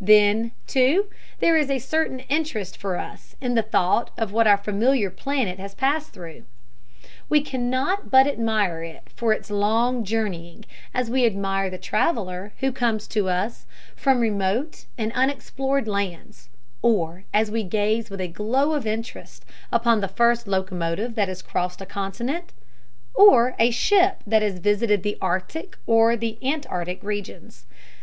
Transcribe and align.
Then, 0.00 0.52
too, 0.66 1.10
there 1.40 1.58
is 1.58 1.68
a 1.70 1.78
certain 1.78 2.20
interest 2.30 2.74
for 2.78 2.96
us 2.96 3.36
in 3.38 3.54
the 3.54 3.60
thought 3.60 4.12
of 4.16 4.32
what 4.32 4.46
our 4.46 4.56
familiar 4.56 5.10
planet 5.10 5.58
has 5.58 5.74
passed 5.74 6.14
through. 6.14 6.44
We 7.28 7.42
cannot 7.42 8.10
but 8.10 8.26
admire 8.26 8.82
it 8.82 9.02
for 9.14 9.34
its 9.34 9.50
long 9.50 10.02
journeying 10.02 10.64
as 10.94 11.10
we 11.10 11.26
admire 11.26 11.68
the 11.68 11.76
traveler 11.76 12.54
who 12.60 12.72
comes 12.72 13.06
to 13.08 13.28
us 13.28 13.66
from 13.94 14.20
remote 14.20 14.86
and 14.96 15.12
unexplored 15.12 15.86
lands, 15.86 16.48
or 16.80 17.24
as 17.34 17.50
we 17.50 17.62
gaze 17.62 18.08
with 18.08 18.22
a 18.22 18.26
glow 18.28 18.72
of 18.72 18.86
interest 18.86 19.44
upon 19.70 20.00
the 20.00 20.08
first 20.08 20.48
locomotive 20.48 21.14
that 21.16 21.28
has 21.28 21.42
crossed 21.42 21.82
a 21.82 21.84
continent, 21.84 22.54
or 23.12 23.54
a 23.58 23.70
ship 23.70 24.22
that 24.26 24.40
has 24.40 24.60
visited 24.60 25.02
the 25.02 25.18
Arctic 25.20 25.76
or 25.86 26.10
Antarctic 26.40 27.02
regions. 27.02 27.66